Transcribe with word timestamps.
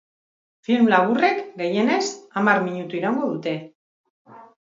Film 0.67 0.87
laburrek, 0.93 1.43
gehienez, 1.59 2.09
hamar 2.41 2.63
minutu 2.69 2.99
iraungo 3.01 3.31
dute. 3.35 3.55